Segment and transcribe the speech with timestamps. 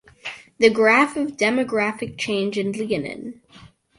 [0.57, 3.39] The graph of demographic change in Leonin.